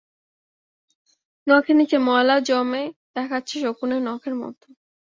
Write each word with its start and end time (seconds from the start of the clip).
নখের 1.47 1.75
নিচে 1.79 1.97
ময়লা 2.07 2.35
জমে 2.47 2.83
দেখাচ্ছে 3.15 3.55
শকুনের 3.63 4.01
নখের 4.07 4.35
মতো। 4.35 4.67